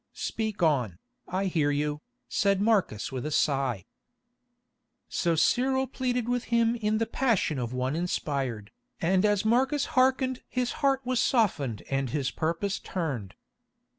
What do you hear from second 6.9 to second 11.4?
the passion of one inspired, and as Marcus hearkened his heart was